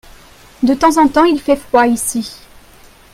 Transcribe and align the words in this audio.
De 0.63 0.73
temps 0.73 0.97
en 0.97 1.07
temps 1.07 1.25
il 1.25 1.39
fait 1.39 1.55
froid 1.55 1.85
ici. 1.85 2.39